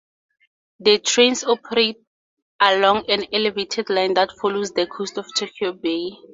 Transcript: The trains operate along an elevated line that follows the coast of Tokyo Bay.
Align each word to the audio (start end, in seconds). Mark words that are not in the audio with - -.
The 0.79 0.97
trains 0.97 1.43
operate 1.43 1.97
along 2.59 3.03
an 3.07 3.23
elevated 3.31 3.91
line 3.91 4.15
that 4.15 4.31
follows 4.41 4.71
the 4.71 4.87
coast 4.87 5.19
of 5.19 5.27
Tokyo 5.35 5.73
Bay. 5.73 6.15